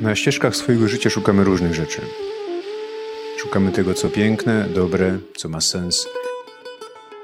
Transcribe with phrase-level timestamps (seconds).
[0.00, 2.00] Na ścieżkach swojego życia szukamy różnych rzeczy.
[3.38, 6.06] Szukamy tego, co piękne, dobre, co ma sens.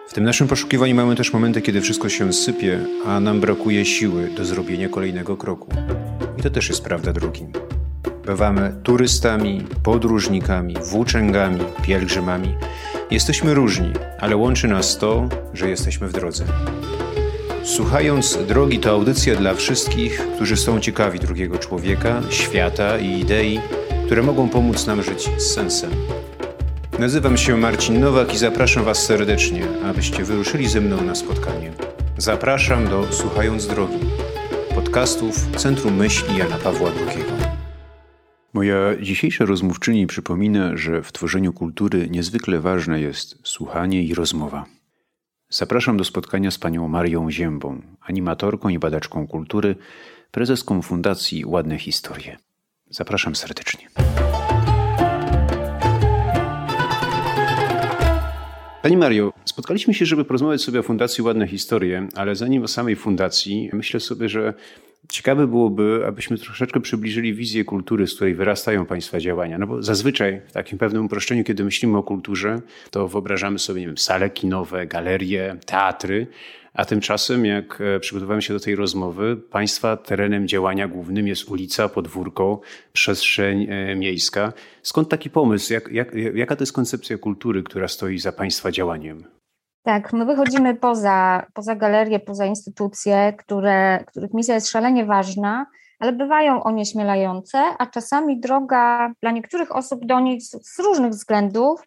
[0.08, 4.30] W tym naszym poszukiwaniu mamy też momenty, kiedy wszystko się sypie, a nam brakuje siły
[4.37, 5.71] do zrobienia kolejnego kroku.
[6.38, 7.47] I to też jest prawda drogi.
[8.26, 12.54] Bywamy turystami, podróżnikami, włóczęgami, pielgrzymami.
[13.11, 16.45] Jesteśmy różni, ale łączy nas to, że jesteśmy w drodze.
[17.70, 23.61] Słuchając Drogi to audycja dla wszystkich, którzy są ciekawi drugiego człowieka, świata i idei,
[24.06, 25.91] które mogą pomóc nam żyć z sensem.
[26.98, 31.73] Nazywam się Marcin Nowak i zapraszam Was serdecznie, abyście wyruszyli ze mną na spotkanie.
[32.19, 33.98] Zapraszam do Słuchając Drogi,
[34.75, 37.25] podcastów Centrum Myśli Jana Pawła II.
[38.52, 44.80] Moja dzisiejsza rozmówczyni przypomina, że w tworzeniu kultury niezwykle ważne jest słuchanie i rozmowa.
[45.53, 49.77] Zapraszam do spotkania z panią Marią Ziębą, animatorką i badaczką kultury,
[50.31, 52.37] prezeską Fundacji Ładne Historie.
[52.91, 53.89] Zapraszam serdecznie.
[58.83, 62.97] Pani Mario, spotkaliśmy się, żeby porozmawiać sobie o Fundacji Ładne Historie, ale zanim o samej
[62.97, 64.55] fundacji, myślę sobie, że
[65.09, 69.59] ciekawe byłoby, abyśmy troszeczkę przybliżyli wizję kultury, z której wyrastają Państwa działania.
[69.59, 73.87] No bo zazwyczaj w takim pewnym uproszczeniu, kiedy myślimy o kulturze, to wyobrażamy sobie, nie
[73.87, 76.27] wiem, sale kinowe, galerie, teatry,
[76.75, 81.89] a tymczasem, jak e, przygotowałem się do tej rozmowy, Państwa terenem działania głównym jest ulica,
[81.89, 82.61] podwórko,
[82.92, 84.53] przestrzeń e, miejska.
[84.83, 85.73] Skąd taki pomysł?
[85.73, 89.39] Jak, jak, jaka to jest koncepcja kultury, która stoi za Państwa działaniem?
[89.83, 95.67] Tak, my wychodzimy poza, poza galerie, poza instytucje, które, których misja jest szalenie ważna,
[95.98, 101.84] ale bywają onieśmielające, a czasami droga dla niektórych osób do nich z różnych względów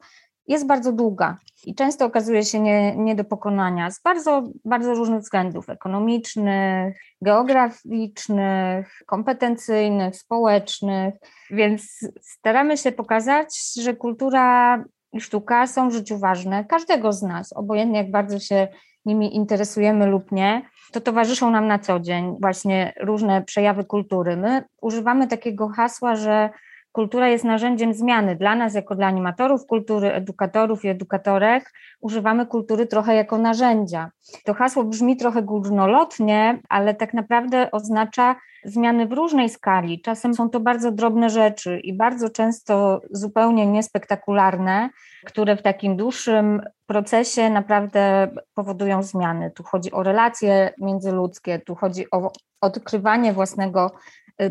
[0.47, 5.21] jest bardzo długa i często okazuje się nie, nie do pokonania z bardzo, bardzo różnych
[5.21, 11.13] względów ekonomicznych, geograficznych, kompetencyjnych, społecznych,
[11.51, 14.77] więc staramy się pokazać, że kultura
[15.13, 18.67] i sztuka są w życiu ważne każdego z nas, obojętnie jak bardzo się
[19.05, 24.37] nimi interesujemy lub nie, to towarzyszą nam na co dzień właśnie różne przejawy kultury.
[24.37, 26.49] My używamy takiego hasła, że
[26.93, 28.35] kultura jest narzędziem zmiany.
[28.35, 34.11] Dla nas, jako dla animatorów kultury, edukatorów i edukatorek, używamy kultury trochę jako narzędzia.
[34.45, 40.01] To hasło brzmi trochę górnolotnie, ale tak naprawdę oznacza zmiany w różnej skali.
[40.01, 44.89] Czasem są to bardzo drobne rzeczy i bardzo często zupełnie niespektakularne,
[45.25, 49.51] które w takim dłuższym procesie naprawdę powodują zmiany.
[49.51, 52.31] Tu chodzi o relacje międzyludzkie, tu chodzi o
[52.61, 53.91] odkrywanie własnego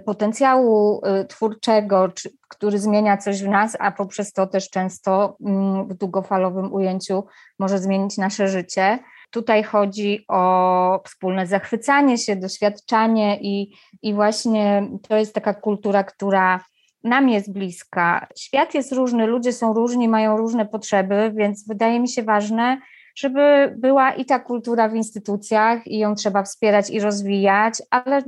[0.04, 2.12] potencjału y, twórczego,
[2.48, 7.24] który zmienia coś w nas, a poprzez to też często mm, w długofalowym ujęciu
[7.58, 8.98] może zmienić nasze życie.
[9.30, 16.60] Tutaj chodzi o wspólne zachwycanie się, doświadczanie i, i właśnie to jest taka kultura, która
[17.04, 18.26] nam jest bliska.
[18.38, 22.78] Świat jest różny, ludzie są różni, mają różne potrzeby, więc wydaje mi się ważne,
[23.14, 28.22] żeby była i ta kultura w instytucjach i ją trzeba wspierać i rozwijać, ale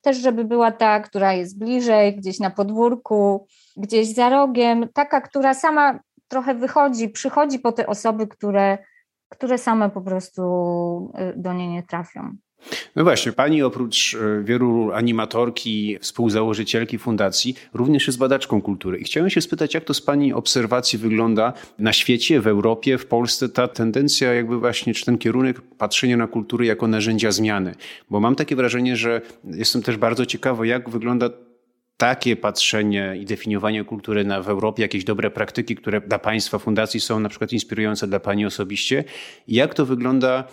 [0.00, 3.46] też żeby była ta, która jest bliżej, gdzieś na podwórku,
[3.76, 8.78] gdzieś za rogiem, taka, która sama trochę wychodzi, przychodzi po te osoby, które,
[9.28, 10.42] które same po prostu
[11.20, 12.36] y, do niej nie trafią.
[12.96, 18.98] No właśnie, pani oprócz e, wielu animatorki, współzałożycielki fundacji, również jest badaczką kultury.
[18.98, 23.06] I chciałem się spytać, jak to z pani obserwacji wygląda na świecie, w Europie, w
[23.06, 27.74] Polsce ta tendencja, jakby właśnie, czy ten kierunek patrzenia na kulturę jako narzędzia zmiany.
[28.10, 31.30] Bo mam takie wrażenie, że jestem też bardzo ciekawy, jak wygląda
[32.00, 37.00] takie patrzenie i definiowanie kultury na, w Europie, jakieś dobre praktyki, które dla Państwa fundacji
[37.00, 39.04] są na przykład inspirujące dla Pani osobiście.
[39.48, 40.44] Jak to wygląda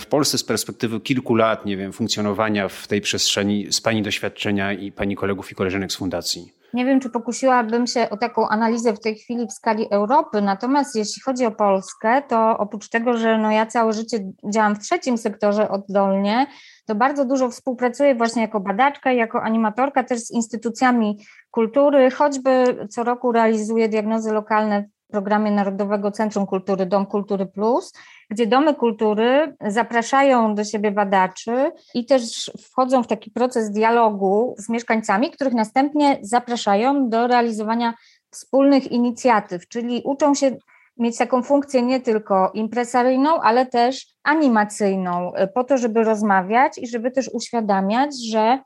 [0.00, 4.72] w Polsce z perspektywy kilku lat, nie wiem, funkcjonowania w tej przestrzeni z Pani doświadczenia
[4.72, 6.57] i Pani kolegów i koleżanek z fundacji?
[6.72, 10.96] Nie wiem, czy pokusiłabym się o taką analizę w tej chwili w skali Europy, natomiast
[10.96, 15.18] jeśli chodzi o Polskę, to oprócz tego, że no ja całe życie działam w trzecim
[15.18, 16.46] sektorze oddolnie,
[16.86, 21.18] to bardzo dużo współpracuję właśnie jako badaczka, jako animatorka też z instytucjami
[21.50, 27.92] kultury, choćby co roku realizuję diagnozy lokalne programie Narodowego Centrum Kultury Dom Kultury Plus,
[28.30, 34.68] gdzie domy kultury zapraszają do siebie badaczy i też wchodzą w taki proces dialogu z
[34.68, 37.94] mieszkańcami, których następnie zapraszają do realizowania
[38.30, 40.56] wspólnych inicjatyw, czyli uczą się
[40.98, 47.10] mieć taką funkcję nie tylko impresaryjną, ale też animacyjną, po to, żeby rozmawiać i żeby
[47.10, 48.58] też uświadamiać, że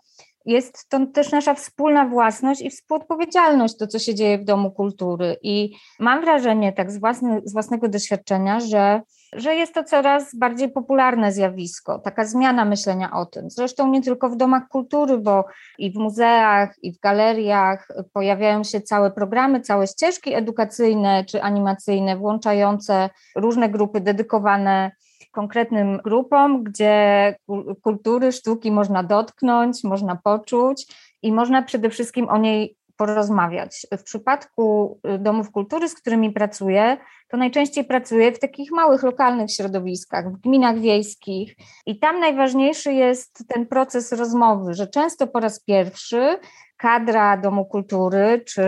[0.47, 5.37] jest to też nasza wspólna własność i współodpowiedzialność, to co się dzieje w Domu Kultury.
[5.43, 9.03] I mam wrażenie, tak z, własny, z własnego doświadczenia, że
[9.33, 13.51] że jest to coraz bardziej popularne zjawisko, taka zmiana myślenia o tym.
[13.51, 15.45] Zresztą nie tylko w domach kultury, bo
[15.79, 22.17] i w muzeach, i w galeriach pojawiają się całe programy, całe ścieżki edukacyjne czy animacyjne,
[22.17, 24.91] włączające różne grupy dedykowane
[25.33, 27.37] konkretnym grupom, gdzie
[27.83, 30.87] kultury, sztuki można dotknąć, można poczuć
[31.23, 33.87] i można przede wszystkim o niej porozmawiać.
[33.99, 36.97] W przypadku y, domów kultury, z którymi pracuję,
[37.29, 41.57] to najczęściej pracuję w takich małych, lokalnych środowiskach, w gminach wiejskich
[41.87, 46.39] i tam najważniejszy jest ten proces rozmowy, że często po raz pierwszy
[46.77, 48.63] kadra Domu Kultury czy,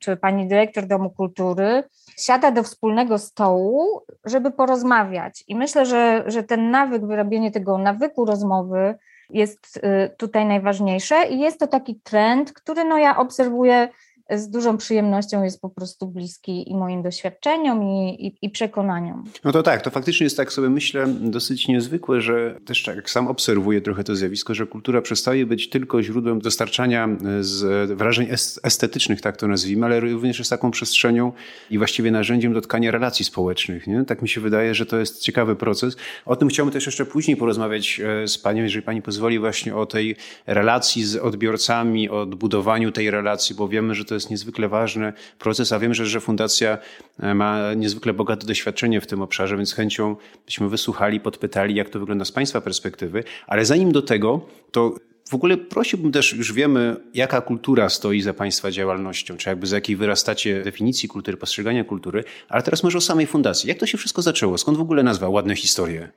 [0.00, 1.84] czy pani dyrektor Domu Kultury
[2.24, 5.44] siada do wspólnego stołu, żeby porozmawiać.
[5.48, 8.94] I myślę, że, że ten nawyk, wyrobienie tego nawyku rozmowy
[9.30, 9.80] jest y,
[10.16, 13.88] tutaj najważniejsze i jest to taki trend, który no ja obserwuję
[14.36, 19.24] z dużą przyjemnością jest po prostu bliski i moim doświadczeniom, i, i, i, przekonaniom.
[19.44, 23.10] No to tak, to faktycznie jest tak sobie myślę dosyć niezwykłe, że też tak jak
[23.10, 28.28] sam obserwuję trochę to zjawisko, że kultura przestaje być tylko źródłem dostarczania e, z wrażeń
[28.62, 31.32] estetycznych, tak to nazwijmy, ale również jest taką przestrzenią
[31.70, 33.86] i właściwie narzędziem do tkania relacji społecznych.
[33.86, 34.04] Nie?
[34.04, 35.96] Tak mi się wydaje, że to jest ciekawy proces.
[36.26, 39.86] O tym chciałbym też jeszcze później porozmawiać e, z Panią, jeżeli Pani pozwoli, właśnie o
[39.86, 40.16] tej
[40.46, 45.12] relacji z odbiorcami, o odbudowaniu tej relacji, bo wiemy, że to jest jest niezwykle ważny
[45.38, 46.78] proces, a wiem, że, że Fundacja
[47.18, 52.00] e, ma niezwykle bogate doświadczenie w tym obszarze, więc chęcią byśmy wysłuchali, podpytali, jak to
[52.00, 53.24] wygląda z Państwa perspektywy.
[53.46, 54.40] Ale zanim do tego,
[54.72, 54.94] to
[55.30, 59.76] w ogóle prosiłbym też, już wiemy, jaka kultura stoi za Państwa działalnością, czy jakby za
[59.76, 63.68] jakiej wyrastacie definicji kultury, postrzegania kultury, ale teraz może o samej fundacji.
[63.68, 64.58] Jak to się wszystko zaczęło?
[64.58, 66.08] Skąd w ogóle nazwa Ładne Historie?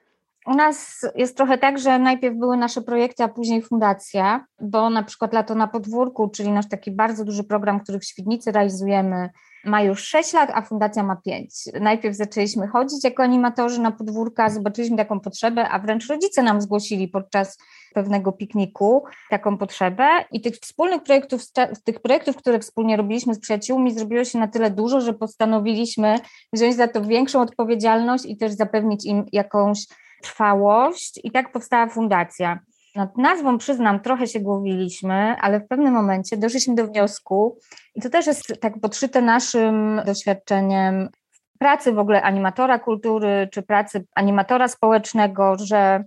[0.46, 5.04] U nas jest trochę tak, że najpierw były nasze projekty, a później fundacja, bo na
[5.04, 9.30] przykład Lato na podwórku, czyli nasz taki bardzo duży program, który w Świdnicy realizujemy,
[9.66, 11.54] ma już 6 lat, a fundacja ma 5.
[11.82, 17.08] Najpierw zaczęliśmy chodzić jako animatorzy na podwórka, zobaczyliśmy taką potrzebę, a wręcz rodzice nam zgłosili
[17.08, 17.58] podczas
[17.94, 21.42] pewnego pikniku taką potrzebę i tych wspólnych projektów,
[21.84, 26.16] tych projektów, które wspólnie robiliśmy z przyjaciółmi, zrobiło się na tyle dużo, że postanowiliśmy
[26.54, 29.86] wziąć za to większą odpowiedzialność i też zapewnić im jakąś
[30.24, 32.60] trwałość i tak powstała fundacja.
[32.96, 37.58] Nad nazwą, przyznam, trochę się głowiliśmy, ale w pewnym momencie doszliśmy do wniosku,
[37.96, 41.10] i to też jest tak podszyte naszym doświadczeniem
[41.60, 46.04] pracy w ogóle animatora kultury, czy pracy animatora społecznego, że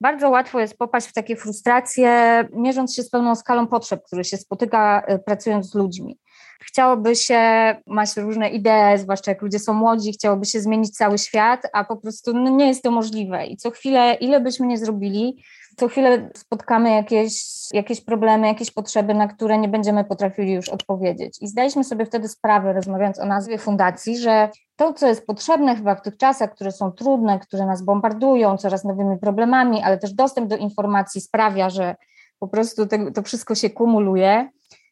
[0.00, 4.36] bardzo łatwo jest popaść w takie frustracje, mierząc się z pełną skalą potrzeb, które się
[4.36, 6.18] spotyka e, pracując z ludźmi.
[6.64, 7.40] Chciałoby się,
[7.86, 11.96] masz różne idee, zwłaszcza jak ludzie są młodzi, chciałoby się zmienić cały świat, a po
[11.96, 13.46] prostu no, nie jest to możliwe.
[13.46, 15.42] I co chwilę, ile byśmy nie zrobili,
[15.76, 17.42] co chwilę spotkamy jakieś,
[17.72, 21.38] jakieś problemy, jakieś potrzeby, na które nie będziemy potrafili już odpowiedzieć.
[21.40, 25.94] I zdaliśmy sobie wtedy sprawę, rozmawiając o nazwie fundacji, że to, co jest potrzebne chyba
[25.94, 30.48] w tych czasach, które są trudne, które nas bombardują coraz nowymi problemami, ale też dostęp
[30.48, 31.96] do informacji sprawia, że
[32.38, 34.48] po prostu to, to wszystko się kumuluje,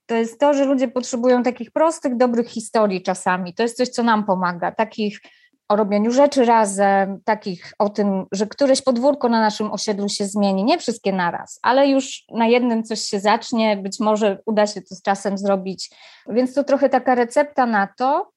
[0.09, 3.55] to jest to, że ludzie potrzebują takich prostych, dobrych historii czasami.
[3.55, 5.21] To jest coś, co nam pomaga, takich
[5.69, 10.65] o robieniu rzeczy razem, takich o tym, że któreś podwórko na naszym osiedlu się zmieni,
[10.65, 14.95] nie wszystkie naraz, ale już na jednym coś się zacznie, być może uda się to
[14.95, 15.91] z czasem zrobić.
[16.29, 18.31] Więc to trochę taka recepta na to,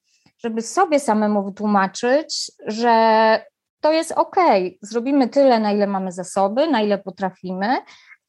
[0.44, 3.46] żeby sobie samemu wytłumaczyć, że
[3.82, 4.36] to jest ok,
[4.82, 7.78] zrobimy tyle, na ile mamy zasoby, na ile potrafimy,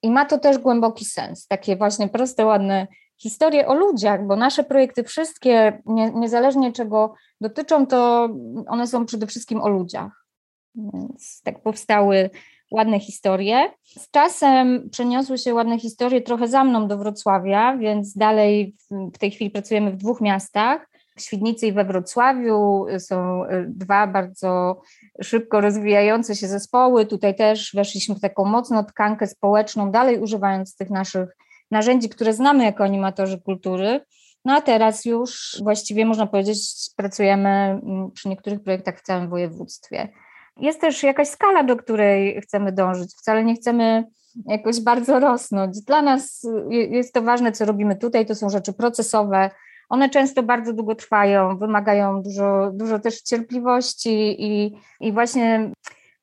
[0.02, 1.46] i ma to też głęboki sens.
[1.46, 2.86] Takie właśnie proste, ładne
[3.22, 8.28] historie o ludziach, bo nasze projekty wszystkie, nie, niezależnie czego dotyczą, to
[8.68, 10.26] one są przede wszystkim o ludziach.
[10.74, 12.30] Więc tak powstały
[12.70, 13.70] ładne historie.
[13.84, 19.30] Z czasem przeniosły się ładne historie trochę za mną do Wrocławia, więc dalej w tej
[19.30, 20.88] chwili pracujemy w dwóch miastach.
[21.16, 24.80] W Świdnicy i we Wrocławiu są y, dwa bardzo
[25.22, 27.06] szybko rozwijające się zespoły.
[27.06, 31.36] Tutaj też weszliśmy w taką mocną tkankę społeczną, dalej używając tych naszych
[31.72, 34.00] narzędzi, które znamy jako animatorzy kultury.
[34.44, 36.58] No a teraz już właściwie można powiedzieć,
[36.96, 40.08] pracujemy mm, przy niektórych projektach w całym województwie.
[40.56, 43.14] Jest też jakaś skala, do której chcemy dążyć.
[43.14, 44.04] Wcale nie chcemy
[44.46, 45.80] jakoś bardzo rosnąć.
[45.80, 48.26] Dla nas jest to ważne, co robimy tutaj.
[48.26, 49.50] To są rzeczy procesowe.
[49.88, 55.70] One często bardzo długo trwają, wymagają dużo, dużo też cierpliwości i, i właśnie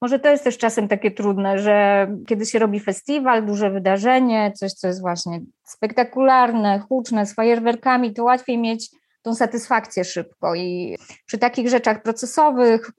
[0.01, 4.73] może to jest też czasem takie trudne, że kiedy się robi festiwal, duże wydarzenie, coś,
[4.73, 8.89] co jest właśnie spektakularne, huczne, z fajerwerkami, to łatwiej mieć
[9.21, 10.55] tą satysfakcję szybko.
[10.55, 12.91] I przy takich rzeczach procesowych,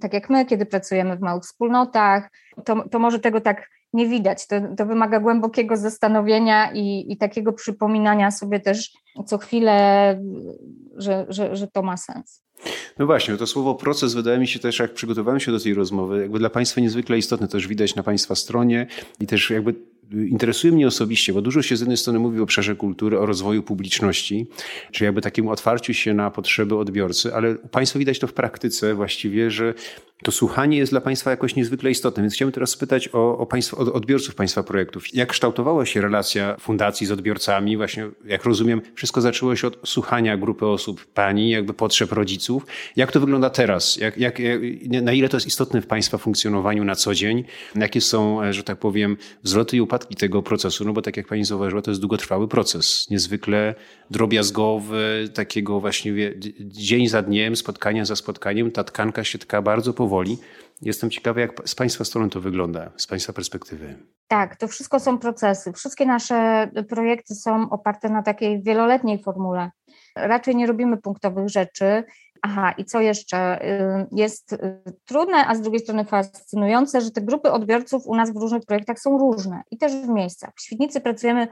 [0.00, 2.30] tak jak my, kiedy pracujemy w małych wspólnotach,
[2.64, 4.46] to, to może tego tak nie widać.
[4.46, 8.92] To, to wymaga głębokiego zastanowienia i, i takiego przypominania sobie też
[9.26, 10.18] co chwilę,
[10.96, 12.41] że, że, że to ma sens.
[12.98, 16.20] No właśnie, to słowo proces wydaje mi się też, jak przygotowałem się do tej rozmowy,
[16.20, 18.86] jakby dla Państwa niezwykle istotne, też widać na Państwa stronie
[19.20, 19.74] i też jakby
[20.12, 23.62] interesuje mnie osobiście, bo dużo się z jednej strony mówi o obszarze kultury, o rozwoju
[23.62, 24.46] publiczności,
[24.92, 28.94] czy jakby takiemu otwarciu się na potrzeby odbiorcy, ale u Państwa widać to w praktyce
[28.94, 29.74] właściwie, że
[30.22, 32.22] to słuchanie jest dla Państwa jakoś niezwykle istotne.
[32.22, 35.14] Więc chciałbym teraz spytać o, o, państwa, o odbiorców Państwa projektów.
[35.14, 37.76] Jak kształtowała się relacja fundacji z odbiorcami?
[37.76, 42.66] Właśnie, jak rozumiem, wszystko zaczęło się od słuchania grupy osób, Pani, jakby potrzeb rodziców.
[42.96, 43.96] Jak to wygląda teraz?
[43.96, 44.38] Jak, jak,
[45.02, 47.44] na ile to jest istotne w Państwa funkcjonowaniu na co dzień?
[47.74, 50.84] Jakie są, e, że tak powiem, wzloty i upadki tego procesu?
[50.84, 53.06] No bo tak jak Pani zauważyła, to jest długotrwały proces.
[53.10, 53.74] Niezwykle
[54.10, 56.12] drobiazgowy, takiego właśnie
[56.60, 58.70] dzień za dniem, spotkania za spotkaniem.
[58.70, 60.38] Ta tkanka się tka bardzo powoli.
[60.82, 63.94] Jestem ciekawy, jak z Państwa strony to wygląda, z Państwa perspektywy.
[64.28, 65.72] Tak, to wszystko są procesy.
[65.72, 69.70] Wszystkie nasze projekty są oparte na takiej wieloletniej formule.
[70.16, 72.04] Raczej nie robimy punktowych rzeczy.
[72.42, 73.64] Aha, i co jeszcze?
[73.64, 74.58] Y, jest y,
[75.04, 79.00] trudne, a z drugiej strony fascynujące, że te grupy odbiorców u nas w różnych projektach
[79.00, 80.50] są różne i też w miejscach.
[80.56, 81.48] W Świdnicy pracujemy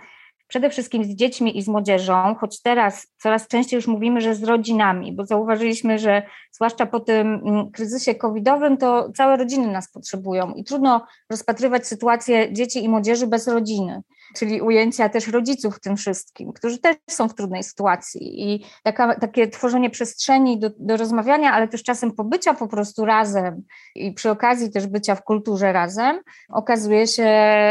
[0.51, 4.45] przede wszystkim z dziećmi i z młodzieżą, choć teraz coraz częściej już mówimy, że z
[4.45, 10.53] rodzinami, bo zauważyliśmy, że zwłaszcza po tym mm, kryzysie covidowym, to całe rodziny nas potrzebują
[10.53, 14.03] i trudno rozpatrywać sytuację dzieci i młodzieży bez rodziny
[14.35, 19.49] czyli ujęcia też rodziców tym wszystkim, którzy też są w trudnej sytuacji i taka, takie
[19.49, 23.63] tworzenie przestrzeni do, do rozmawiania, ale też czasem pobycia po prostu razem
[23.95, 27.31] i przy okazji też bycia w kulturze razem, okazuje się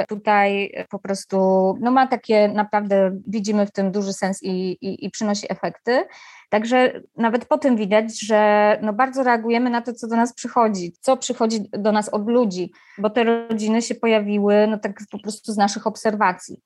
[0.10, 1.38] tutaj po prostu,
[1.82, 6.06] no ma takie naprawdę, widzimy w tym duży sens i, i, i przynosi efekty.
[6.50, 10.94] Także nawet po tym widać, że no bardzo reagujemy na to, co do nas przychodzi,
[11.00, 15.52] co przychodzi do nas od ludzi, bo te rodziny się pojawiły no tak po prostu
[15.52, 16.58] z naszych obserwacji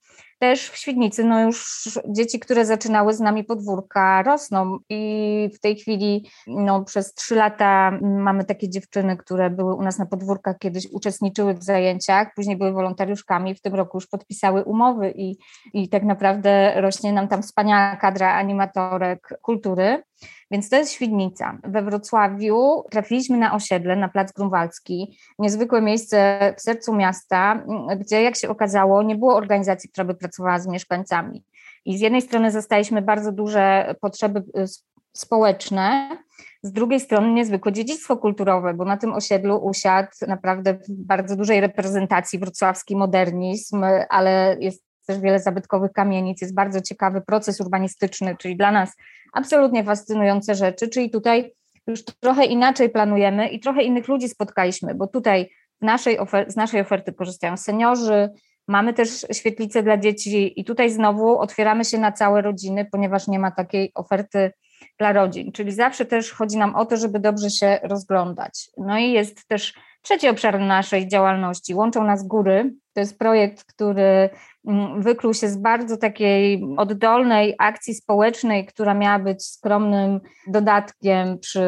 [0.44, 5.76] też w Świdnicy, no już dzieci, które zaczynały z nami podwórka, rosną i w tej
[5.76, 10.88] chwili no, przez trzy lata mamy takie dziewczyny, które były u nas na podwórkach, kiedyś
[10.92, 15.38] uczestniczyły w zajęciach, później były wolontariuszkami, w tym roku już podpisały umowy i,
[15.74, 20.04] i tak naprawdę rośnie nam tam wspaniała kadra animatorek kultury.
[20.52, 21.58] Więc to jest Świdnica.
[21.64, 27.64] We Wrocławiu trafiliśmy na osiedle, na Plac Grunwaldzki, niezwykłe miejsce w sercu miasta,
[28.00, 31.44] gdzie jak się okazało nie było organizacji, która by pracowała z mieszkańcami.
[31.86, 34.66] I z jednej strony zostaliśmy bardzo duże potrzeby y,
[35.14, 36.18] społeczne,
[36.64, 41.62] z drugiej strony niezwykłe dziedzictwo kulturowe, bo na tym osiedlu usiadł naprawdę w bardzo dużej
[41.62, 48.58] reprezentacji wrocławski modernizm, ale jest też wiele zabytkowych kamienic, jest bardzo ciekawy proces urbanistyczny, czyli
[48.58, 48.96] dla nas
[49.34, 51.54] absolutnie fascynujące rzeczy, czyli tutaj
[51.88, 55.50] już trochę inaczej planujemy i trochę innych ludzi spotkaliśmy, bo tutaj
[55.82, 56.18] naszej
[56.48, 58.30] z naszej oferty korzystają seniorzy,
[58.68, 63.40] mamy też świetlice dla dzieci i tutaj znowu otwieramy się na całe rodziny, ponieważ nie
[63.40, 64.52] ma takiej oferty
[65.00, 68.70] dla rodzin, czyli zawsze też chodzi nam o to, żeby dobrze się rozglądać.
[68.78, 74.30] No i jest też trzeci obszar naszej działalności, łączą nas góry, to jest projekt, który
[74.68, 81.68] mm, wykluł się z bardzo takiej oddolnej akcji społecznej, która miała być skromnym dodatkiem przy,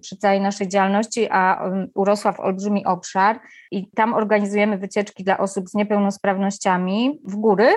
[0.00, 3.40] przy całej naszej działalności, a mm, urosła w olbrzymi obszar.
[3.70, 7.68] I tam organizujemy wycieczki dla osób z niepełnosprawnościami w góry,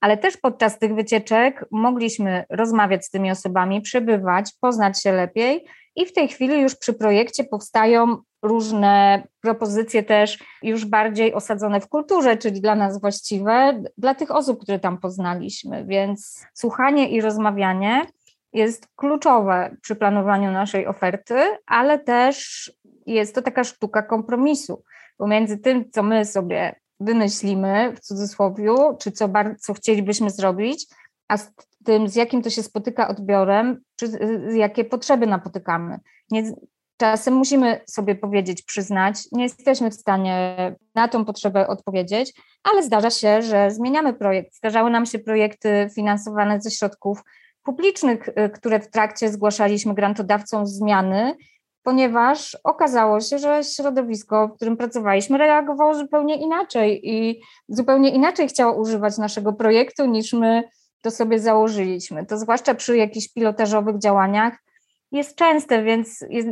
[0.00, 5.64] ale też podczas tych wycieczek mogliśmy rozmawiać z tymi osobami, przebywać, poznać się lepiej.
[5.96, 11.88] I w tej chwili już przy projekcie powstają różne propozycje też już bardziej osadzone w
[11.88, 15.84] kulturze, czyli dla nas właściwe, dla tych osób, które tam poznaliśmy.
[15.84, 18.06] Więc słuchanie i rozmawianie
[18.52, 21.34] jest kluczowe przy planowaniu naszej oferty,
[21.66, 22.70] ale też
[23.06, 24.82] jest to taka sztuka kompromisu
[25.16, 29.28] pomiędzy tym, co my sobie wymyślimy w cudzysłowie, czy co,
[29.60, 30.86] co chcielibyśmy zrobić,
[31.28, 31.36] a
[31.84, 34.06] tym, z jakim to się spotyka odbiorem, czy
[34.54, 35.98] jakie potrzeby napotykamy.
[36.30, 36.52] Nie,
[36.96, 40.56] czasem musimy sobie powiedzieć, przyznać, nie jesteśmy w stanie
[40.94, 44.56] na tą potrzebę odpowiedzieć, ale zdarza się, że zmieniamy projekt.
[44.56, 47.22] Zdarzały nam się projekty finansowane ze środków
[47.62, 51.36] publicznych, y, które w trakcie zgłaszaliśmy grantodawcom zmiany,
[51.82, 58.80] ponieważ okazało się, że środowisko, w którym pracowaliśmy, reagowało zupełnie inaczej i zupełnie inaczej chciało
[58.80, 60.62] używać naszego projektu niż my
[61.02, 62.26] to sobie założyliśmy.
[62.26, 64.58] To zwłaszcza przy jakichś pilotażowych działaniach
[65.12, 66.48] jest częste, więc jest,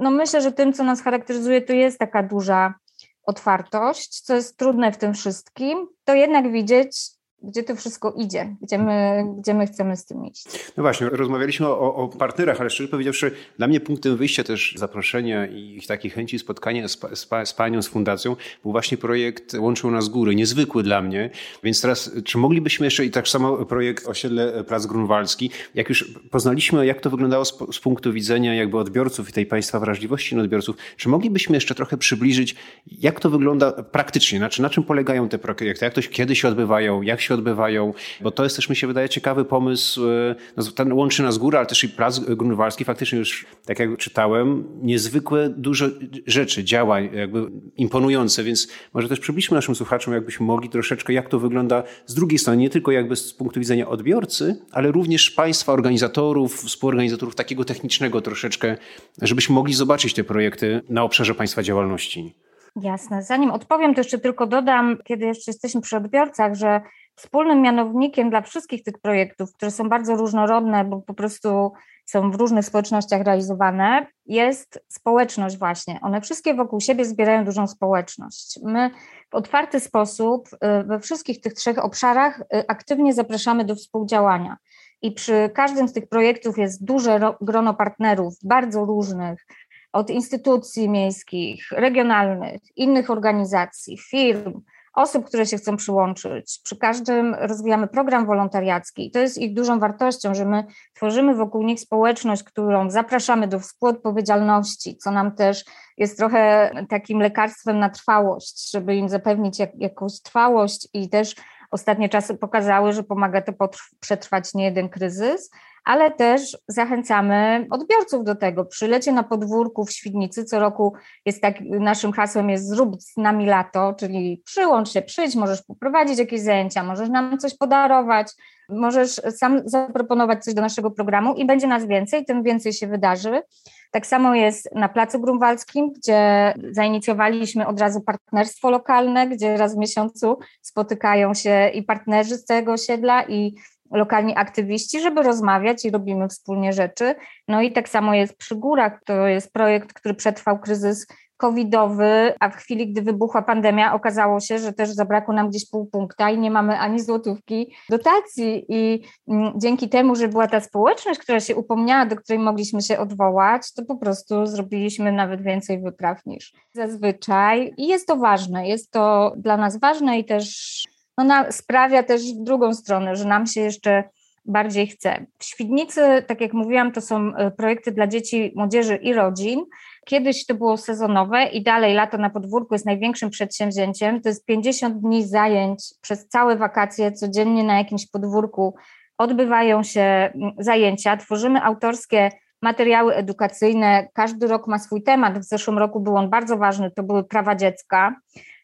[0.00, 2.74] no myślę, że tym, co nas charakteryzuje, to jest taka duża
[3.22, 8.78] otwartość, co jest trudne w tym wszystkim, to jednak widzieć gdzie to wszystko idzie, gdzie
[8.78, 10.46] my, gdzie my chcemy z tym iść.
[10.76, 15.46] No właśnie, rozmawialiśmy o, o partnerach, ale szczerze powiedziawszy, dla mnie punktem wyjścia też zaproszenia
[15.46, 20.08] i takiej chęci spotkania z, z, z panią, z fundacją był właśnie projekt Łączył nas
[20.08, 21.30] góry, niezwykły dla mnie.
[21.62, 26.86] Więc teraz, czy moglibyśmy jeszcze i tak samo projekt Osiedle Plac Grunwaldzki, jak już poznaliśmy,
[26.86, 30.76] jak to wyglądało z, z punktu widzenia jakby odbiorców i tej państwa wrażliwości na odbiorców,
[30.96, 32.54] czy moglibyśmy jeszcze trochę przybliżyć,
[32.86, 37.02] jak to wygląda praktycznie, znaczy na czym polegają te projekty, jak to kiedy się odbywają,
[37.02, 40.08] jak się odbywają, bo to jest też, mi się wydaje, ciekawy pomysł.
[40.08, 42.84] E, no, ten łączy nas góra, ale też i Plac Grunwaldzki.
[42.84, 45.86] Faktycznie już, tak jak czytałem, niezwykłe dużo
[46.26, 51.38] rzeczy, działań jakby imponujące, więc może też przybliżmy naszym słuchaczom, jakbyśmy mogli troszeczkę, jak to
[51.38, 56.54] wygląda z drugiej strony, nie tylko jakby z punktu widzenia odbiorcy, ale również państwa, organizatorów,
[56.54, 58.76] współorganizatorów takiego technicznego troszeczkę,
[59.22, 62.34] żebyśmy mogli zobaczyć te projekty na obszarze państwa działalności.
[62.82, 63.22] Jasne.
[63.22, 66.80] Zanim odpowiem, to jeszcze tylko dodam, kiedy jeszcze jesteśmy przy odbiorcach, że
[67.16, 71.72] wspólnym mianownikiem dla wszystkich tych projektów, które są bardzo różnorodne, bo po prostu
[72.06, 75.98] są w różnych społecznościach realizowane, jest społeczność właśnie.
[76.02, 78.58] One wszystkie wokół siebie zbierają dużą społeczność.
[78.64, 78.90] My
[79.30, 84.56] w otwarty sposób y, we wszystkich tych trzech obszarach y, aktywnie zapraszamy do współdziałania.
[85.02, 89.46] I przy każdym z tych projektów jest duże grono partnerów, bardzo różnych,
[89.92, 94.60] od instytucji miejskich, regionalnych, innych organizacji, firm,
[94.96, 96.60] osób, które się chcą przyłączyć.
[96.64, 101.62] Przy każdym rozwijamy program wolontariacki i to jest ich dużą wartością, że my tworzymy wokół
[101.62, 105.64] nich społeczność, którą zapraszamy do współodpowiedzialności, co nam też
[105.96, 111.34] jest trochę takim lekarstwem na trwałość, żeby im zapewnić jak, jakąś trwałość i też
[111.70, 113.52] ostatnie czasy pokazały, że pomaga to
[114.00, 115.50] przetrwać nie jeden kryzys,
[115.86, 118.64] ale też zachęcamy odbiorców do tego.
[118.64, 120.92] Przylecie na podwórku w Świdnicy co roku
[121.26, 126.18] jest tak, naszym hasłem jest zrób z nami lato, czyli przyłącz się, przyjdź, możesz poprowadzić
[126.18, 128.32] jakieś zajęcia, możesz nam coś podarować,
[128.68, 133.42] możesz sam zaproponować coś do naszego programu i będzie nas więcej, tym więcej się wydarzy.
[133.90, 139.78] Tak samo jest na Placu Grunwaldzkim, gdzie zainicjowaliśmy od razu partnerstwo lokalne, gdzie raz w
[139.78, 143.54] miesiącu spotykają się i partnerzy z całego osiedla i
[143.90, 147.14] lokalni aktywiści, żeby rozmawiać i robimy wspólnie rzeczy.
[147.48, 149.00] No i tak samo jest przy górach.
[149.04, 154.58] To jest projekt, który przetrwał kryzys covidowy, a w chwili, gdy wybuchła pandemia, okazało się,
[154.58, 158.64] że też zabrakło nam gdzieś pół punkta i nie mamy ani złotówki dotacji.
[158.68, 162.98] I mm, dzięki temu, że była ta społeczność, która się upomniała, do której mogliśmy się
[162.98, 167.74] odwołać, to po prostu zrobiliśmy nawet więcej wypraw niż zazwyczaj.
[167.76, 170.84] I jest to ważne, jest to dla nas ważne i też
[171.18, 174.04] no, na, sprawia też w drugą stronę, że nam się jeszcze
[174.44, 175.26] bardziej chce.
[175.38, 179.64] W Świdnicy, tak jak mówiłam, to są e, projekty dla dzieci, młodzieży i rodzin.
[180.06, 184.20] Kiedyś to było sezonowe i dalej lato na podwórku jest największym przedsięwzięciem.
[184.20, 188.74] To jest 50 dni zajęć przez całe wakacje, codziennie na jakimś podwórku
[189.18, 191.16] odbywają się zajęcia.
[191.16, 192.30] Tworzymy autorskie
[192.62, 194.08] materiały edukacyjne.
[194.14, 195.38] Każdy rok ma swój temat.
[195.38, 198.16] W zeszłym roku był on bardzo ważny, to były prawa dziecka.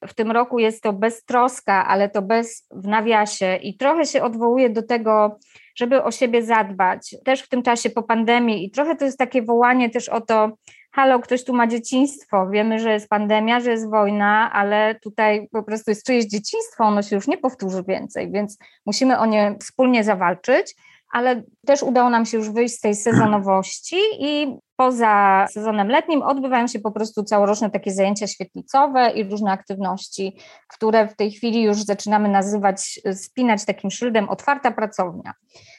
[0.06, 3.56] W tym roku jest to beztroska, ale to bez w nawiasie.
[3.56, 5.38] I trochę się odwołuje do tego,
[5.76, 9.42] żeby o siebie zadbać, też w tym czasie po pandemii i trochę to jest takie
[9.42, 10.50] wołanie też o to,
[10.92, 15.62] halo, ktoś tu ma dzieciństwo, wiemy, że jest pandemia, że jest wojna, ale tutaj po
[15.62, 20.04] prostu jest czyjeś dzieciństwo, ono się już nie powtórzy więcej, więc musimy o nie wspólnie
[20.04, 20.74] zawalczyć
[21.12, 26.66] ale też udało nam się już wyjść z tej sezonowości i poza sezonem letnim odbywają
[26.66, 30.36] się po prostu całoroczne takie zajęcia świetlicowe i różne aktywności,
[30.68, 35.32] które w tej chwili już zaczynamy nazywać, spinać takim szyldem otwarta pracownia.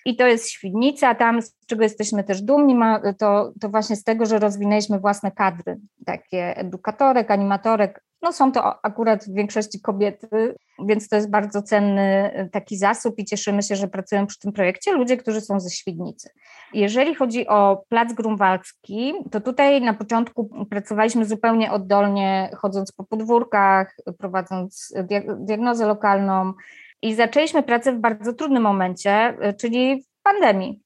[0.05, 2.75] I to jest Świdnica, tam z czego jesteśmy też dumni,
[3.17, 8.85] to, to właśnie z tego, że rozwinęliśmy własne kadry, takie edukatorek, animatorek, no są to
[8.85, 10.55] akurat w większości kobiety,
[10.85, 14.93] więc to jest bardzo cenny taki zasób i cieszymy się, że pracują przy tym projekcie
[14.93, 16.29] ludzie, którzy są ze Świdnicy.
[16.73, 23.95] Jeżeli chodzi o Plac Grunwaldzki, to tutaj na początku pracowaliśmy zupełnie oddolnie, chodząc po podwórkach,
[24.19, 24.93] prowadząc
[25.39, 26.53] diagnozę lokalną
[27.01, 30.82] i zaczęliśmy pracę w bardzo trudnym momencie, czyli w pandemii.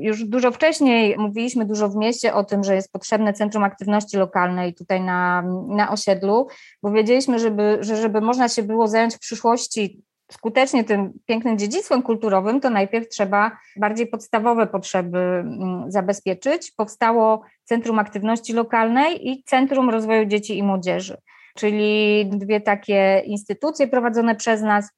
[0.00, 4.74] Już dużo wcześniej mówiliśmy dużo w mieście o tym, że jest potrzebne Centrum Aktywności Lokalnej
[4.74, 6.46] tutaj na, na osiedlu,
[6.82, 12.02] bo wiedzieliśmy, żeby, że żeby można się było zająć w przyszłości skutecznie tym pięknym dziedzictwem
[12.02, 16.72] kulturowym, to najpierw trzeba bardziej podstawowe potrzeby mm, zabezpieczyć.
[16.76, 21.16] Powstało Centrum Aktywności Lokalnej i Centrum Rozwoju Dzieci i Młodzieży,
[21.56, 24.90] czyli dwie takie instytucje prowadzone przez nas,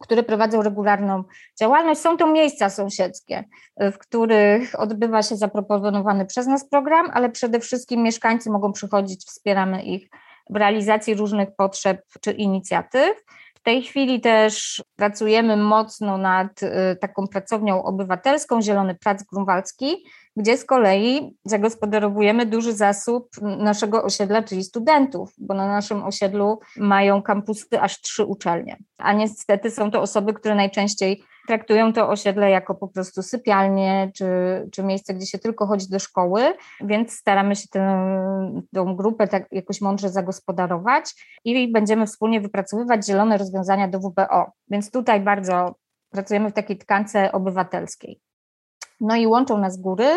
[0.00, 1.24] które prowadzą regularną
[1.60, 2.00] działalność.
[2.00, 3.44] Są to miejsca sąsiedzkie,
[3.76, 9.82] w których odbywa się zaproponowany przez nas program, ale przede wszystkim mieszkańcy mogą przychodzić, wspieramy
[9.82, 10.08] ich
[10.50, 13.24] w realizacji różnych potrzeb czy inicjatyw.
[13.54, 20.04] W tej chwili też pracujemy mocno nad y, taką pracownią obywatelską Zielony Prac Grunwaldzki,
[20.36, 27.22] gdzie z kolei zagospodarowujemy duży zasób naszego osiedla, czyli studentów, bo na naszym osiedlu mają
[27.22, 28.76] kampusy aż trzy uczelnie.
[28.98, 34.26] A niestety są to osoby, które najczęściej traktują to osiedle jako po prostu sypialnię czy,
[34.72, 36.42] czy miejsce, gdzie się tylko chodzi do szkoły,
[36.80, 38.12] więc staramy się tę,
[38.72, 41.04] grupę tak jakoś mądrze zagospodarować
[41.44, 44.52] i będziemy wspólnie wypracowywać zielone rozwiązania do WBO.
[44.68, 45.74] Więc tutaj bardzo
[46.10, 48.20] pracujemy w takiej tkance obywatelskiej.
[49.00, 50.08] No i łączą nas góry,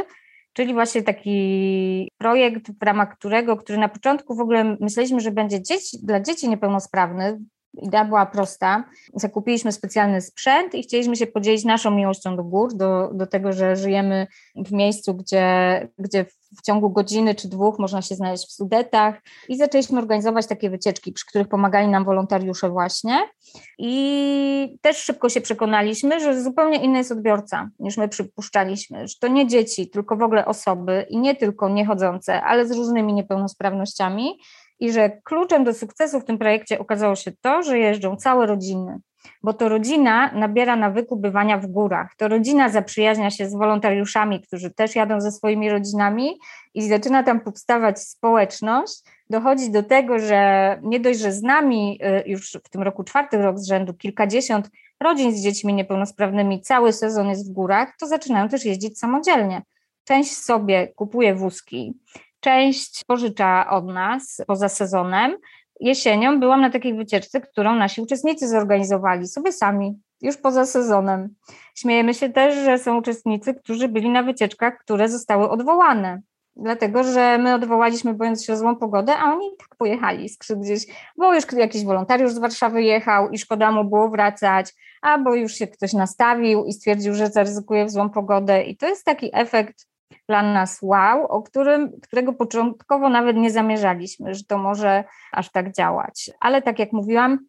[0.53, 5.61] czyli właśnie taki projekt, w ramach którego, który na początku w ogóle myśleliśmy, że będzie
[5.61, 7.35] dzieci, dla dzieci niepełnosprawnych,
[7.81, 8.83] Idea była prosta.
[9.13, 13.75] Zakupiliśmy specjalny sprzęt i chcieliśmy się podzielić naszą miłością do gór, do, do tego, że
[13.75, 16.25] żyjemy w miejscu, gdzie, gdzie
[16.57, 21.11] w ciągu godziny czy dwóch można się znaleźć w Sudetach i zaczęliśmy organizować takie wycieczki,
[21.11, 23.29] przy których pomagali nam wolontariusze właśnie.
[23.77, 29.27] I też szybko się przekonaliśmy, że zupełnie inny jest odbiorca niż my przypuszczaliśmy, że to
[29.27, 34.39] nie dzieci, tylko w ogóle osoby i nie tylko niechodzące, ale z różnymi niepełnosprawnościami.
[34.79, 38.99] I że kluczem do sukcesu w tym projekcie okazało się to, że jeżdżą całe rodziny,
[39.43, 42.15] bo to rodzina nabiera nawyku bywania w górach.
[42.17, 46.39] To rodzina zaprzyjaźnia się z wolontariuszami, którzy też jadą ze swoimi rodzinami
[46.73, 49.03] i zaczyna tam powstawać społeczność.
[49.29, 53.37] Dochodzi do tego, że nie dość, że z nami y, już w tym roku czwarty
[53.37, 58.49] rok z rzędu kilkadziesiąt rodzin z dziećmi niepełnosprawnymi cały sezon jest w górach, to zaczynają
[58.49, 59.61] też jeździć samodzielnie.
[60.03, 61.93] Część sobie kupuje wózki,
[62.39, 65.37] część pożycza od nas poza sezonem.
[65.83, 71.35] Jesienią byłam na takiej wycieczce, którą nasi uczestnicy zorganizowali sobie sami, już poza sezonem.
[71.75, 76.21] Śmiejemy się też, że są uczestnicy, którzy byli na wycieczkach, które zostały odwołane.
[76.55, 80.85] Dlatego, że my odwołaliśmy, bojąc się o złą pogodę, a oni tak pojechali gdzieś,
[81.17, 85.67] bo już jakiś wolontariusz z Warszawy jechał i szkoda mu było wracać, albo już się
[85.67, 88.63] ktoś nastawił i stwierdził, że zaryzykuje w złą pogodę.
[88.63, 89.87] I to jest taki efekt
[90.29, 95.73] dla nas wow, o którym, którego początkowo nawet nie zamierzaliśmy, że to może aż tak
[95.73, 96.31] działać.
[96.39, 97.39] Ale tak jak mówiłam,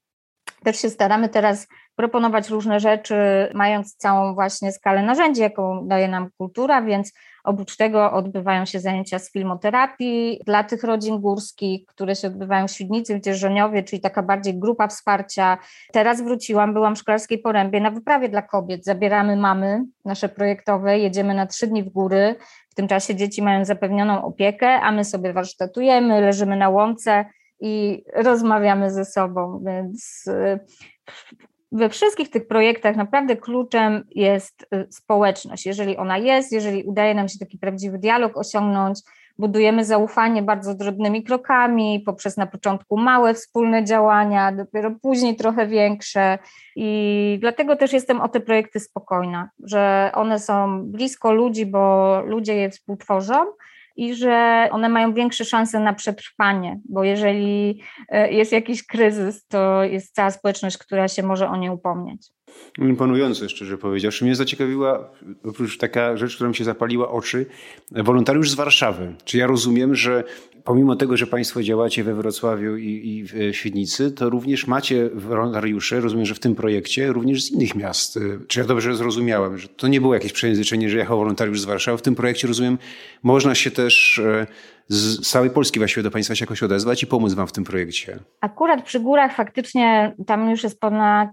[0.65, 3.15] też się staramy teraz proponować różne rzeczy,
[3.55, 7.13] mając całą właśnie skalę narzędzi, jaką daje nam kultura, więc
[7.45, 12.71] oprócz tego odbywają się zajęcia z filmoterapii dla tych rodzin górskich, które się odbywają w
[12.71, 15.59] Świdnicy, w Dzierżoniowie, czyli taka bardziej grupa wsparcia.
[15.93, 18.85] Teraz wróciłam, byłam w Szklarskiej Porębie na wyprawie dla kobiet.
[18.85, 22.35] Zabieramy mamy nasze projektowe, jedziemy na trzy dni w góry.
[22.71, 27.25] W tym czasie dzieci mają zapewnioną opiekę, a my sobie warsztatujemy, leżymy na łące
[27.61, 30.25] i rozmawiamy ze sobą, więc
[31.75, 35.67] we wszystkich tych projektach naprawdę kluczem jest y, społeczność.
[35.67, 39.01] Jeżeli ona jest, jeżeli udaje nam się taki prawdziwy dialog osiągnąć,
[39.39, 46.39] budujemy zaufanie bardzo drobnymi krokami, poprzez na początku małe wspólne działania, dopiero później trochę większe.
[46.77, 52.55] I dlatego też jestem o te projekty spokojna, że one są blisko ludzi, bo ludzie
[52.55, 53.35] je współtworzą
[53.97, 59.85] i że one mają większe szanse na przetrwanie, bo jeżeli e, jest jakiś kryzys, to
[59.85, 62.31] jest cała społeczność, która się może o nie upomnieć.
[62.79, 64.25] Imponujące, szczerze powiedziawszy.
[64.25, 65.11] Mnie zaciekawiła,
[65.45, 67.47] oprócz taka rzecz, która mi się zapaliła oczy,
[67.91, 69.15] wolontariusz z Warszawy.
[69.25, 70.25] Czy ja rozumiem, że
[70.65, 76.01] pomimo tego, że Państwo działacie we Wrocławiu i, i w Świdnicy, to również macie wolontariusze,
[76.01, 78.19] rozumiem, że w tym projekcie, również z innych miast.
[78.49, 81.99] Czy ja dobrze zrozumiałem, że to nie było jakieś przejęzyczenie, że jechał wolontariusz z Warszawy.
[81.99, 82.79] W tym projekcie, rozumiem,
[83.23, 84.47] można się też e,
[84.89, 88.19] z całej Polski właściwie do Państwa się jakoś odezwać i pomóc Wam w tym projekcie.
[88.41, 91.29] Akurat przy górach faktycznie tam już jest ponad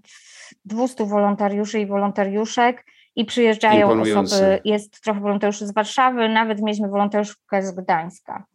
[0.66, 2.86] 200 wolontariuszy i wolontariuszek
[3.16, 8.46] i przyjeżdżają osoby, jest trochę wolontariuszy z Warszawy, nawet mieliśmy wolontariuszkę z Gdańska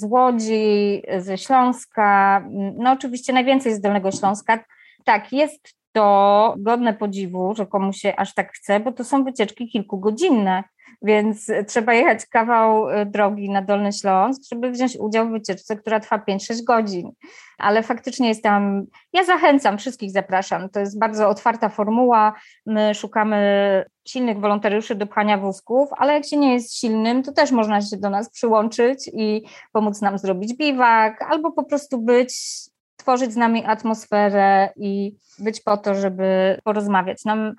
[0.00, 2.44] z Łodzi, ze Śląska,
[2.76, 4.64] no oczywiście najwięcej z Dolnego Śląska.
[5.04, 9.68] Tak, jest to godne podziwu, że komuś się aż tak chce, bo to są wycieczki
[9.68, 10.64] kilkugodzinne,
[11.02, 16.00] więc trzeba jechać kawał e, drogi na Dolny Śląsk, żeby wziąć udział w wycieczce, która
[16.00, 17.12] trwa 5-6 godzin.
[17.58, 20.68] Ale faktycznie jest tam, ja zachęcam, wszystkich zapraszam.
[20.68, 22.32] To jest bardzo otwarta formuła.
[22.66, 27.50] My szukamy silnych wolontariuszy do pchania wózków, ale jak się nie jest silnym, to też
[27.50, 32.34] można się do nas przyłączyć i pomóc nam zrobić biwak, albo po prostu być
[32.96, 37.24] tworzyć z nami atmosferę i być po to, żeby porozmawiać.
[37.24, 37.54] Nam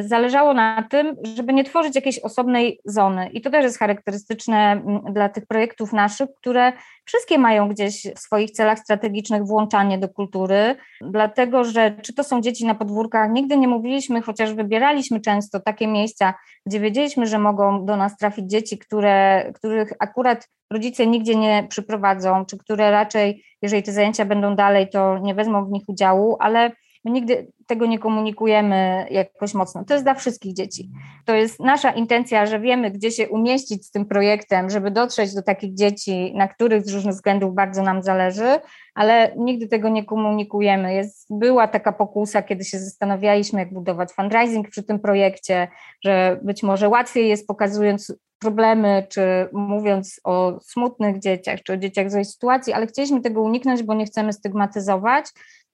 [0.00, 3.28] zależało na tym, żeby nie tworzyć jakiejś osobnej zony.
[3.28, 6.72] I to też jest charakterystyczne mm, dla tych projektów naszych, które
[7.04, 12.40] wszystkie mają gdzieś w swoich celach strategicznych włączanie do kultury, dlatego że czy to są
[12.40, 16.34] dzieci na podwórkach, nigdy nie mówiliśmy, chociaż wybieraliśmy często takie miejsca,
[16.66, 22.44] gdzie wiedzieliśmy, że mogą do nas trafić dzieci, które, których akurat rodzice nigdzie nie przyprowadzą,
[22.44, 26.72] czy które raczej, jeżeli te zajęcia będą dalej, to nie wezmą w nich udziału, ale
[27.04, 29.84] My nigdy tego nie komunikujemy jakoś mocno.
[29.84, 30.90] To jest dla wszystkich dzieci.
[31.24, 35.42] To jest nasza intencja, że wiemy, gdzie się umieścić z tym projektem, żeby dotrzeć do
[35.42, 38.58] takich dzieci, na których z różnych względów bardzo nam zależy,
[38.94, 40.94] ale nigdy tego nie komunikujemy.
[40.94, 45.68] Jest, była taka pokusa, kiedy się zastanawialiśmy, jak budować fundraising przy tym projekcie,
[46.04, 52.06] że być może łatwiej jest pokazując problemy, czy mówiąc o smutnych dzieciach, czy o dzieciach
[52.06, 55.26] w złej sytuacji, ale chcieliśmy tego uniknąć, bo nie chcemy stygmatyzować.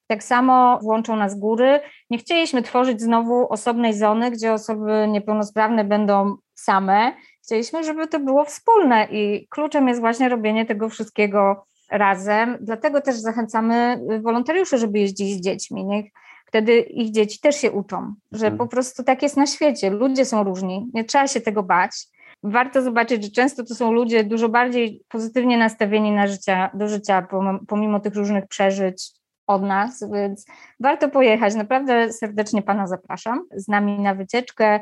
[0.06, 1.80] Tak samo włączą nas góry.
[2.10, 7.12] Nie chcieliśmy tworzyć znowu osobnej zony, gdzie osoby niepełnosprawne będą same.
[7.42, 12.58] Chcieliśmy, żeby to było wspólne i kluczem jest właśnie robienie tego wszystkiego razem.
[12.60, 15.84] Dlatego też zachęcamy wolontariuszy, żeby jeździć z dziećmi.
[15.84, 16.06] Niech
[16.46, 18.58] wtedy ich dzieci też się uczą, że mhm.
[18.58, 19.90] po prostu tak jest na świecie.
[19.90, 22.08] Ludzie są różni, nie trzeba się tego bać
[22.42, 27.26] warto zobaczyć, że często to są ludzie dużo bardziej pozytywnie nastawieni na życia, do życia,
[27.68, 29.12] pomimo tych różnych przeżyć
[29.46, 30.46] od nas, więc
[30.80, 31.54] warto pojechać.
[31.54, 34.80] Naprawdę serdecznie Pana zapraszam z nami na wycieczkę.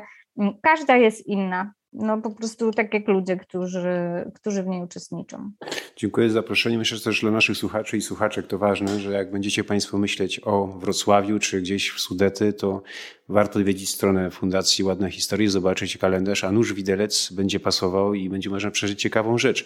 [0.61, 3.97] Każda jest inna no po prostu tak jak ludzie, którzy,
[4.35, 5.51] którzy w niej uczestniczą.
[5.95, 6.77] Dziękuję za zaproszenie.
[6.77, 10.41] Myślę, że też dla naszych słuchaczy i słuchaczek to ważne, że jak będziecie Państwo myśleć
[10.43, 12.83] o Wrocławiu czy gdzieś w Sudety, to
[13.29, 18.49] warto odwiedzić stronę Fundacji Ładne Historie, zobaczyć kalendarz, a nóż widelec będzie pasował i będzie
[18.49, 19.65] można przeżyć ciekawą rzecz.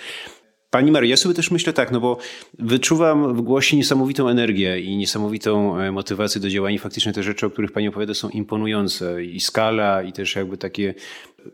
[0.69, 2.17] Pani Maria, ja sobie też myślę tak, no bo
[2.59, 6.79] wyczuwam w głosie niesamowitą energię i niesamowitą e, motywację do działania.
[6.79, 9.23] Faktycznie te rzeczy, o których Pani opowiada, są imponujące.
[9.23, 10.93] I skala, i też jakby takie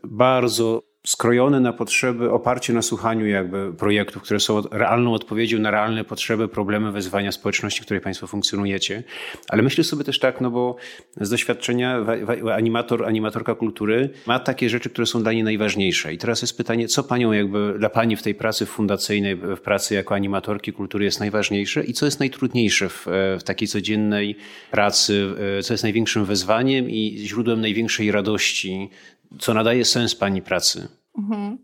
[0.04, 6.04] bardzo skrojone na potrzeby, oparcie na słuchaniu jakby projektów, które są realną odpowiedzią na realne
[6.04, 9.02] potrzeby, problemy, wezwania społeczności, w której Państwo funkcjonujecie.
[9.48, 10.76] Ale myślę sobie też tak, no bo
[11.20, 12.06] z doświadczenia
[12.54, 16.14] animator, animatorka kultury ma takie rzeczy, które są dla niej najważniejsze.
[16.14, 19.94] I teraz jest pytanie, co Panią jakby, dla Pani w tej pracy fundacyjnej, w pracy
[19.94, 23.06] jako animatorki kultury jest najważniejsze i co jest najtrudniejsze w,
[23.40, 24.36] w takiej codziennej
[24.70, 28.90] pracy, co jest największym wyzwaniem i źródłem największej radości
[29.38, 30.88] co nadaje sens Pani pracy?
[31.18, 31.58] Mhm.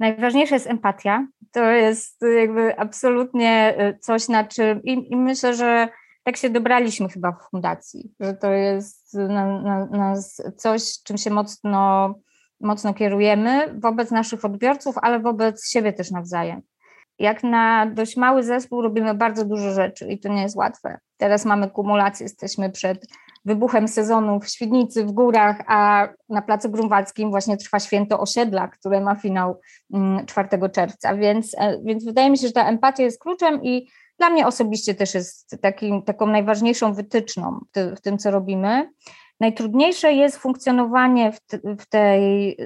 [0.00, 1.26] Najważniejsza jest empatia.
[1.52, 5.88] To jest jakby absolutnie y, coś, na czym i, i myślę, że
[6.24, 10.14] tak się dobraliśmy chyba w fundacji, że to jest na, na, na
[10.56, 12.14] coś, czym się mocno,
[12.60, 16.62] mocno kierujemy wobec naszych odbiorców, ale wobec siebie też nawzajem.
[17.18, 20.98] Jak na dość mały zespół robimy bardzo dużo rzeczy i to nie jest łatwe.
[21.16, 23.06] Teraz mamy kumulację, jesteśmy przed
[23.44, 29.00] wybuchem sezonu w Świdnicy, w górach, a na Placu Grunwaldzkim właśnie trwa święto osiedla, które
[29.00, 29.60] ma finał
[30.26, 33.88] 4 mm, czerwca, więc, e, więc wydaje mi się, że ta empatia jest kluczem i
[34.18, 35.56] dla mnie osobiście też jest
[36.06, 37.60] taką najważniejszą wytyczną
[37.96, 38.90] w, tym, co robimy.
[39.40, 41.38] Najtrudniejsze jest funkcjonowanie w,
[41.78, 42.56] w tej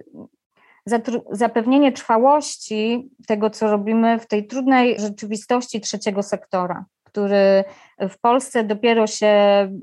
[1.31, 6.85] zapewnienie trwałości tego, co robimy w tej trudnej rzeczywistości trzeciego sektora
[7.17, 7.65] który
[8.01, 9.33] w Polsce dopiero się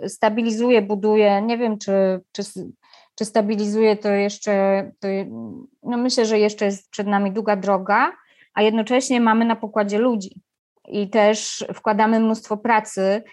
[0.08, 1.42] stabilizuje, buduje.
[1.42, 2.44] Nie wiem, czy, czy,
[3.16, 5.08] czy stabilizuje to jeszcze, to,
[5.84, 8.12] no myślę, że jeszcze jest przed nami długa droga,
[8.54, 10.42] a jednocześnie mamy na pokładzie ludzi
[10.88, 13.24] i też wkładamy mnóstwo pracy.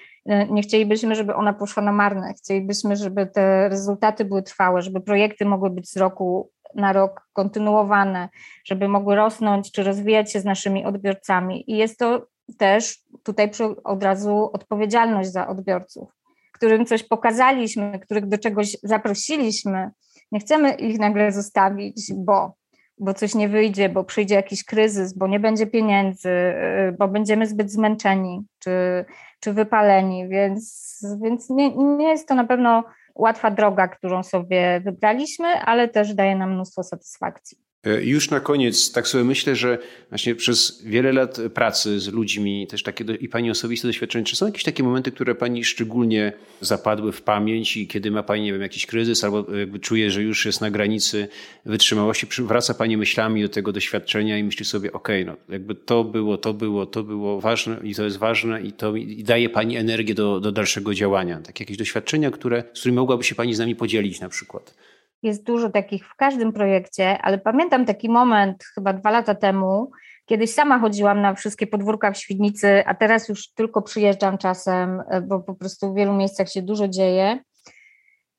[0.50, 2.34] Nie chcielibyśmy, żeby ona poszła na marne.
[2.34, 8.28] Chcielibyśmy, żeby te rezultaty były trwałe, żeby projekty mogły być z roku na rok kontynuowane,
[8.64, 11.70] żeby mogły rosnąć czy rozwijać się z naszymi odbiorcami.
[11.70, 13.50] I jest to też tutaj
[13.84, 16.08] od razu odpowiedzialność za odbiorców,
[16.52, 19.90] którym coś pokazaliśmy, których do czegoś zaprosiliśmy.
[20.32, 22.54] Nie chcemy ich nagle zostawić, bo,
[22.98, 27.46] bo coś nie wyjdzie, bo przyjdzie jakiś kryzys, bo nie będzie pieniędzy, y, bo będziemy
[27.46, 29.04] zbyt zmęczeni czy,
[29.40, 30.90] czy wypaleni, więc,
[31.22, 32.84] więc nie, nie jest to na pewno
[33.14, 37.69] łatwa droga, którą sobie wybraliśmy, ale też daje nam mnóstwo satysfakcji.
[37.84, 42.66] E, już na koniec, tak sobie myślę, że właśnie przez wiele lat pracy z ludźmi,
[42.66, 46.32] też takie do, i Pani osobiste doświadczenie, czy są jakieś takie momenty, które Pani szczególnie
[46.60, 50.22] zapadły w pamięć i kiedy ma Pani, nie wiem, jakiś kryzys albo jakby czuje, że
[50.22, 51.28] już jest na granicy
[51.66, 56.04] wytrzymałości, wraca Pani myślami do tego doświadczenia i myśli sobie, okej, okay, no jakby to
[56.04, 59.76] było, to było, to było ważne i to jest ważne i to i daje Pani
[59.76, 61.40] energię do, do dalszego działania.
[61.40, 64.74] Takie jakieś doświadczenia, które, z którymi mogłaby się Pani z nami podzielić na przykład
[65.22, 69.90] jest dużo takich w każdym projekcie, ale pamiętam taki moment chyba dwa lata temu,
[70.26, 75.20] kiedyś sama chodziłam na wszystkie podwórka w Świdnicy, a teraz już tylko przyjeżdżam czasem, e,
[75.20, 77.38] bo po prostu w wielu miejscach się dużo dzieje.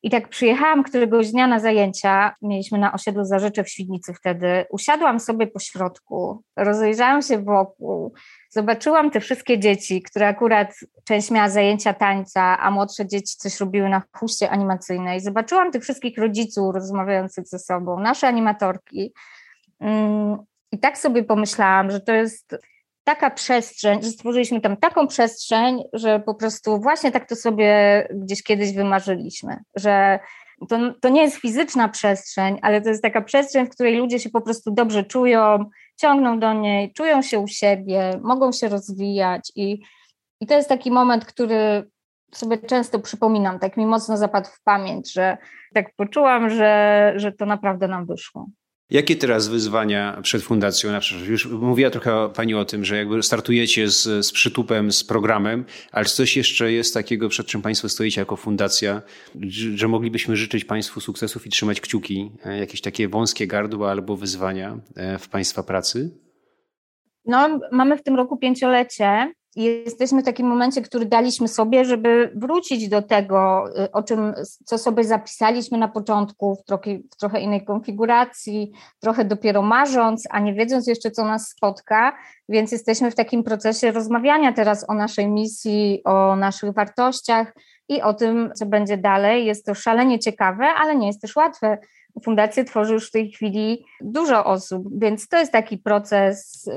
[0.04, 5.20] I tak przyjechałam któregoś dnia na zajęcia, mieliśmy na osiedlu Zarzecze w Świdnicy wtedy, usiadłam
[5.20, 8.14] sobie po środku, rozejrzałam się wokół,
[8.50, 13.90] zobaczyłam te wszystkie dzieci, które akurat część miała zajęcia tańca, a młodsze dzieci coś robiły
[13.90, 15.20] na huście animacyjnej.
[15.20, 19.14] Zobaczyłam tych wszystkich rodziców rozmawiających ze sobą, nasze animatorki.
[19.80, 20.38] Mm,
[20.72, 22.56] I tak sobie pomyślałam, że to jest
[23.04, 28.44] taka przestrzeń, że stworzyliśmy tam taką przestrzeń, że po prostu właśnie tak to sobie gdzieś
[28.44, 30.20] kiedyś wymarzyliśmy, że
[30.70, 34.30] to, to nie jest fizyczna przestrzeń, ale to jest taka przestrzeń, w której ludzie się
[34.30, 39.82] po prostu dobrze czują, ciągną do niej, czują się u siebie, mogą się rozwijać i,
[40.42, 41.90] i to jest taki moment, który
[42.32, 45.38] sobie często przypominam, tak mi mocno zapadł w pamięć, że
[45.74, 48.48] tak poczułam, że, że to naprawdę nam wyszło.
[48.92, 50.92] Jakie teraz wyzwania przed fundacją?
[50.92, 55.04] Na przykład już mówiła trochę Pani o tym, że jakby startujecie z, z przytupem, z
[55.04, 59.02] programem, ale coś jeszcze jest takiego, przed czym Państwo stoicie jako fundacja,
[59.76, 62.32] że moglibyśmy życzyć Państwu sukcesów i trzymać kciuki?
[62.46, 66.18] E, jakieś takie wąskie gardła albo wyzwania e, w Państwa pracy?
[67.26, 72.90] No, mamy w tym roku pięciolecie jesteśmy w takim momencie, który daliśmy sobie, żeby wrócić
[72.90, 74.34] do tego, y, o czym,
[74.66, 80.40] co sobie zapisaliśmy na początku, w trochę, w trochę innej konfiguracji, trochę dopiero marząc, a
[80.40, 82.18] nie wiedząc jeszcze, co nas spotka,
[82.50, 87.54] więc jesteśmy w takim procesie rozmawiania teraz o naszej misji, o naszych wartościach
[87.90, 89.46] i o tym, co będzie dalej.
[89.46, 91.78] Jest to szalenie ciekawe, ale nie jest też łatwe
[92.24, 96.72] fundację tworzy już w tej chwili dużo osób, więc to jest taki proces y,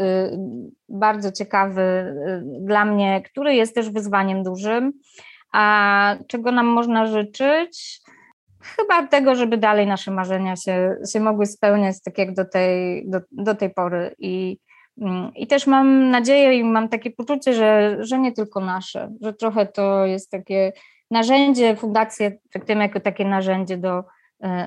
[0.88, 4.92] bardzo ciekawy y, dla mnie, który jest też wyzwaniem dużym.
[5.53, 8.01] A czego nam można życzyć?
[8.62, 13.20] Chyba tego, żeby dalej nasze marzenia się, się mogły spełniać tak jak do tej, do,
[13.33, 14.14] do tej pory.
[14.18, 14.59] I,
[15.01, 19.33] mm, I też mam nadzieję i mam takie poczucie, że, że nie tylko nasze, że
[19.33, 20.73] trochę to jest takie
[21.11, 24.05] narzędzie, fundacje traktujemy jako takie narzędzie do,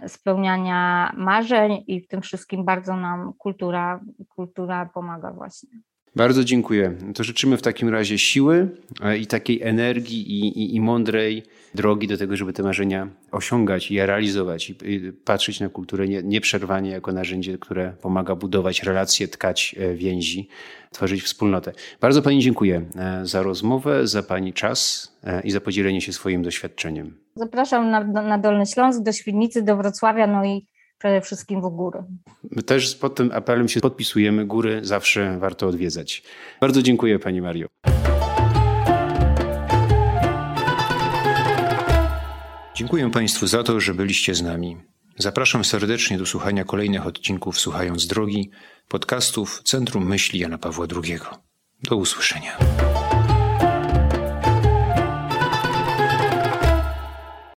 [0.07, 3.99] spełniania marzeń i w tym wszystkim bardzo nam kultura,
[4.29, 5.69] kultura pomaga właśnie.
[6.15, 6.93] Bardzo dziękuję.
[7.15, 8.69] To życzymy w takim razie siły
[9.01, 11.43] e, i takiej energii i, i, i, mądrej
[11.75, 16.07] drogi do tego, żeby te marzenia osiągać i je realizować i, i patrzeć na kulturę
[16.07, 20.47] nie, nieprzerwanie jako narzędzie, które pomaga budować relacje, tkać e, więzi,
[20.91, 21.71] tworzyć wspólnotę.
[22.01, 22.85] Bardzo Pani dziękuję
[23.23, 25.11] za rozmowę, za Pani czas
[25.43, 27.17] i za podzielenie się swoim doświadczeniem.
[27.35, 30.65] Zapraszam na, na Dolny Śląsk, do Świdnicy, do Wrocławia, no i
[30.97, 32.03] przede wszystkim w góry.
[32.51, 34.45] My też pod tym apelem się podpisujemy.
[34.45, 36.23] Góry zawsze warto odwiedzać.
[36.61, 37.67] Bardzo dziękuję Pani Mario.
[42.75, 44.77] Dziękuję Państwu za to, że byliście z nami.
[45.17, 48.51] Zapraszam serdecznie do słuchania kolejnych odcinków Słuchając Drogi,
[48.87, 51.19] podcastów Centrum Myśli Jana Pawła II.
[51.83, 52.57] Do usłyszenia.